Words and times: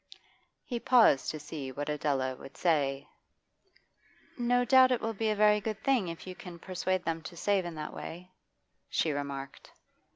He 0.65 0.79
paused 0.79 1.29
to 1.29 1.39
see 1.39 1.71
what 1.71 1.87
Adela 1.87 2.35
would 2.35 2.57
say. 2.57 3.07
'No 4.35 4.65
doubt 4.65 4.91
it 4.91 4.99
will 4.99 5.13
be 5.13 5.29
a 5.29 5.35
very 5.35 5.61
good 5.61 5.83
thing 5.83 6.07
if 6.07 6.25
you 6.25 6.33
can 6.33 6.57
persuade 6.57 7.05
them 7.05 7.21
to 7.21 7.37
save 7.37 7.65
in 7.65 7.75
that 7.75 7.93
way,' 7.93 8.31
she 8.89 9.11
remarked. 9.11 9.71